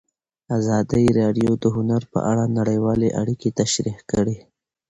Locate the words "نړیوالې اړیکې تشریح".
2.57-3.97